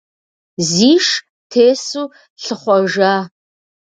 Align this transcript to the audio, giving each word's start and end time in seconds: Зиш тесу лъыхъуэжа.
Зиш 0.69 1.07
тесу 1.51 2.03
лъыхъуэжа. 2.43 3.15